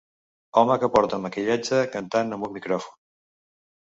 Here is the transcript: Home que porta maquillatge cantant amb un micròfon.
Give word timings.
Home 0.59 0.77
que 0.83 0.87
porta 0.95 1.19
maquillatge 1.25 1.83
cantant 1.97 2.35
amb 2.37 2.47
un 2.47 2.55
micròfon. 2.57 2.99